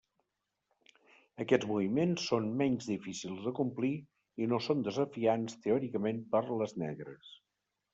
Aquests 1.45 1.69
moviments 1.73 2.25
són 2.33 2.49
menys 2.63 2.89
difícils 2.93 3.45
de 3.45 3.55
complir 3.63 3.93
i 4.47 4.51
no 4.57 4.63
són 4.71 4.85
desafiants 4.91 5.63
teòricament 5.69 6.29
per 6.37 6.47
les 6.61 6.81
negres. 6.89 7.37